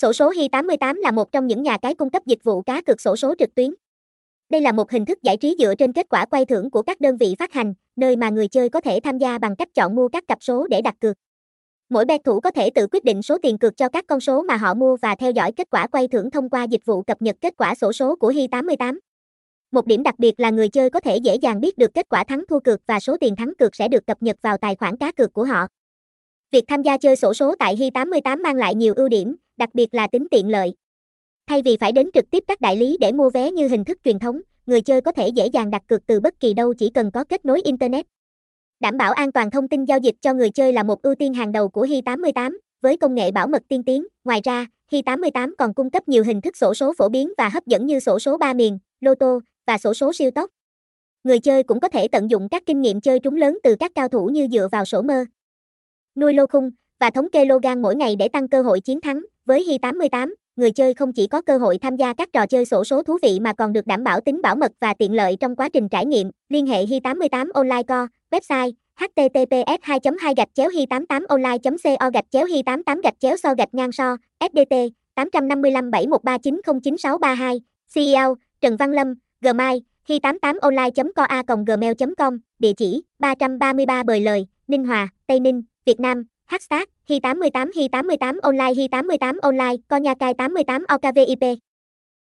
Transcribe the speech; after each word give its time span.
Sổ 0.00 0.12
số 0.12 0.30
Hi88 0.30 1.00
là 1.00 1.10
một 1.10 1.32
trong 1.32 1.46
những 1.46 1.62
nhà 1.62 1.78
cái 1.78 1.94
cung 1.94 2.10
cấp 2.10 2.26
dịch 2.26 2.44
vụ 2.44 2.62
cá 2.62 2.82
cược 2.82 3.00
sổ 3.00 3.16
số 3.16 3.34
trực 3.38 3.54
tuyến. 3.54 3.74
Đây 4.50 4.60
là 4.60 4.72
một 4.72 4.90
hình 4.90 5.04
thức 5.04 5.22
giải 5.22 5.36
trí 5.36 5.56
dựa 5.58 5.74
trên 5.74 5.92
kết 5.92 6.06
quả 6.10 6.24
quay 6.24 6.44
thưởng 6.44 6.70
của 6.70 6.82
các 6.82 7.00
đơn 7.00 7.16
vị 7.16 7.34
phát 7.38 7.52
hành, 7.52 7.74
nơi 7.96 8.16
mà 8.16 8.28
người 8.30 8.48
chơi 8.48 8.68
có 8.68 8.80
thể 8.80 9.00
tham 9.00 9.18
gia 9.18 9.38
bằng 9.38 9.56
cách 9.56 9.68
chọn 9.74 9.94
mua 9.94 10.08
các 10.08 10.24
cặp 10.28 10.38
số 10.40 10.66
để 10.66 10.82
đặt 10.82 10.94
cược. 11.00 11.16
Mỗi 11.88 12.04
bet 12.04 12.24
thủ 12.24 12.40
có 12.40 12.50
thể 12.50 12.70
tự 12.70 12.86
quyết 12.92 13.04
định 13.04 13.22
số 13.22 13.38
tiền 13.42 13.58
cược 13.58 13.76
cho 13.76 13.88
các 13.88 14.04
con 14.08 14.20
số 14.20 14.42
mà 14.42 14.56
họ 14.56 14.74
mua 14.74 14.96
và 14.96 15.14
theo 15.14 15.30
dõi 15.30 15.52
kết 15.52 15.70
quả 15.70 15.86
quay 15.86 16.08
thưởng 16.08 16.30
thông 16.30 16.50
qua 16.50 16.64
dịch 16.64 16.84
vụ 16.84 17.02
cập 17.02 17.22
nhật 17.22 17.36
kết 17.40 17.54
quả 17.56 17.74
sổ 17.74 17.92
số 17.92 18.16
của 18.16 18.32
Hi88. 18.32 18.98
Một 19.70 19.86
điểm 19.86 20.02
đặc 20.02 20.18
biệt 20.18 20.40
là 20.40 20.50
người 20.50 20.68
chơi 20.68 20.90
có 20.90 21.00
thể 21.00 21.16
dễ 21.16 21.34
dàng 21.34 21.60
biết 21.60 21.78
được 21.78 21.94
kết 21.94 22.06
quả 22.08 22.24
thắng 22.24 22.44
thua 22.48 22.60
cược 22.60 22.80
và 22.86 23.00
số 23.00 23.16
tiền 23.20 23.36
thắng 23.36 23.52
cược 23.58 23.76
sẽ 23.76 23.88
được 23.88 24.06
cập 24.06 24.22
nhật 24.22 24.36
vào 24.42 24.56
tài 24.56 24.76
khoản 24.76 24.96
cá 24.96 25.12
cược 25.12 25.32
của 25.32 25.44
họ. 25.44 25.66
Việc 26.50 26.64
tham 26.68 26.82
gia 26.82 26.98
chơi 26.98 27.16
sổ 27.16 27.34
số 27.34 27.54
tại 27.58 27.76
Hi88 27.76 28.42
mang 28.42 28.56
lại 28.56 28.74
nhiều 28.74 28.94
ưu 28.96 29.08
điểm, 29.08 29.36
đặc 29.60 29.70
biệt 29.74 29.94
là 29.94 30.06
tính 30.06 30.26
tiện 30.30 30.48
lợi. 30.48 30.74
Thay 31.46 31.62
vì 31.62 31.76
phải 31.76 31.92
đến 31.92 32.10
trực 32.14 32.30
tiếp 32.30 32.44
các 32.48 32.60
đại 32.60 32.76
lý 32.76 32.96
để 33.00 33.12
mua 33.12 33.30
vé 33.30 33.50
như 33.50 33.68
hình 33.68 33.84
thức 33.84 33.98
truyền 34.04 34.18
thống, 34.18 34.40
người 34.66 34.80
chơi 34.80 35.00
có 35.00 35.12
thể 35.12 35.28
dễ 35.28 35.46
dàng 35.46 35.70
đặt 35.70 35.82
cược 35.86 36.06
từ 36.06 36.20
bất 36.20 36.40
kỳ 36.40 36.54
đâu 36.54 36.74
chỉ 36.74 36.90
cần 36.90 37.10
có 37.10 37.24
kết 37.24 37.44
nối 37.44 37.60
internet. 37.64 38.06
Đảm 38.80 38.96
bảo 38.96 39.12
an 39.12 39.32
toàn 39.32 39.50
thông 39.50 39.68
tin 39.68 39.84
giao 39.84 39.98
dịch 39.98 40.14
cho 40.20 40.34
người 40.34 40.50
chơi 40.50 40.72
là 40.72 40.82
một 40.82 41.02
ưu 41.02 41.14
tiên 41.14 41.34
hàng 41.34 41.52
đầu 41.52 41.68
của 41.68 41.86
Hi88, 41.86 42.56
với 42.80 42.96
công 42.96 43.14
nghệ 43.14 43.30
bảo 43.30 43.46
mật 43.46 43.62
tiên 43.68 43.82
tiến. 43.82 44.06
Ngoài 44.24 44.40
ra, 44.44 44.66
Hi88 44.90 45.54
còn 45.58 45.74
cung 45.74 45.90
cấp 45.90 46.08
nhiều 46.08 46.24
hình 46.24 46.40
thức 46.40 46.56
sổ 46.56 46.74
số 46.74 46.92
phổ 46.98 47.08
biến 47.08 47.32
và 47.38 47.48
hấp 47.48 47.66
dẫn 47.66 47.86
như 47.86 48.00
sổ 48.00 48.18
số 48.18 48.36
ba 48.36 48.52
miền, 48.52 48.78
lô 49.00 49.14
tô 49.14 49.40
và 49.66 49.78
sổ 49.78 49.94
số 49.94 50.12
siêu 50.12 50.30
tốc. 50.30 50.50
Người 51.24 51.38
chơi 51.38 51.62
cũng 51.62 51.80
có 51.80 51.88
thể 51.88 52.08
tận 52.08 52.30
dụng 52.30 52.48
các 52.48 52.62
kinh 52.66 52.80
nghiệm 52.80 53.00
chơi 53.00 53.18
trúng 53.18 53.36
lớn 53.36 53.58
từ 53.62 53.76
các 53.76 53.92
cao 53.94 54.08
thủ 54.08 54.26
như 54.26 54.48
dựa 54.52 54.68
vào 54.72 54.84
sổ 54.84 55.02
mơ, 55.02 55.24
nuôi 56.16 56.34
lô 56.34 56.46
khung 56.46 56.70
và 57.00 57.10
thống 57.10 57.30
kê 57.30 57.44
lô 57.44 57.58
gan 57.58 57.82
mỗi 57.82 57.96
ngày 57.96 58.16
để 58.16 58.28
tăng 58.28 58.48
cơ 58.48 58.62
hội 58.62 58.80
chiến 58.80 59.00
thắng. 59.00 59.22
Với 59.46 59.64
Hi88, 59.68 60.34
người 60.56 60.70
chơi 60.70 60.94
không 60.94 61.12
chỉ 61.12 61.26
có 61.26 61.42
cơ 61.42 61.58
hội 61.58 61.78
tham 61.78 61.96
gia 61.96 62.12
các 62.12 62.28
trò 62.32 62.46
chơi 62.46 62.64
sổ 62.64 62.84
số 62.84 63.02
thú 63.02 63.18
vị 63.22 63.38
mà 63.40 63.52
còn 63.52 63.72
được 63.72 63.86
đảm 63.86 64.04
bảo 64.04 64.20
tính 64.20 64.42
bảo 64.42 64.56
mật 64.56 64.72
và 64.80 64.94
tiện 64.94 65.14
lợi 65.14 65.36
trong 65.40 65.56
quá 65.56 65.68
trình 65.68 65.88
trải 65.88 66.06
nghiệm. 66.06 66.30
Liên 66.48 66.66
hệ 66.66 66.84
Hi88 66.84 67.50
Online 67.54 67.82
Co, 67.82 68.06
website 68.30 68.72
https 69.00 69.78
2 69.82 69.98
2 70.20 70.34
gạch 70.36 70.48
chéo 70.54 70.68
hi 70.68 70.86
88 70.86 71.24
online 71.28 71.58
co 72.00 72.10
gạch 72.10 72.24
chéo 72.30 72.46
hi 72.46 72.62
88 72.62 73.00
gạch 73.00 73.14
chéo 73.20 73.36
so 73.36 73.54
gạch 73.54 73.74
ngang 73.74 73.92
so 73.92 74.16
sdt 74.40 74.74
855 75.14 75.90
71390962 75.90 77.58
ceo 77.94 78.34
trần 78.60 78.76
văn 78.76 78.92
lâm 78.92 79.14
gmail 79.40 79.78
hi 80.08 80.18
88 80.18 80.58
online 80.60 80.90
co 81.16 81.22
a 81.22 81.42
gmail 81.66 81.92
com. 82.18 82.38
Địa 82.58 82.72
chỉ 82.76 83.02
333 83.18 84.02
bời 84.02 84.20
lời 84.20 84.46
ninh 84.68 84.84
hòa 84.84 85.08
tây 85.26 85.40
ninh 85.40 85.62
việt 85.84 86.00
nam. 86.00 86.24
Hashtag 86.46 86.84
hi 87.10 87.18
88 87.18 87.74
hi 87.74 87.84
88 87.90 88.38
online 88.46 88.74
hi 88.78 88.86
88 88.86 89.42
online 89.42 89.78
Konya 89.90 90.14
Kai 90.14 90.34
88 90.38 90.86
okvip 90.94 91.69